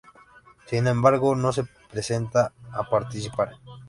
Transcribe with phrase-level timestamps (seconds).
[0.65, 3.51] Sin embargo, no se presenta a participar.